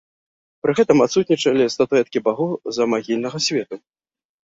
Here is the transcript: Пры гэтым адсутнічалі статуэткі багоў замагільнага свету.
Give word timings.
Пры 0.65 0.71
гэтым 0.77 1.03
адсутнічалі 1.05 1.67
статуэткі 1.73 2.19
багоў 2.29 2.51
замагільнага 2.79 3.43
свету. 3.49 3.75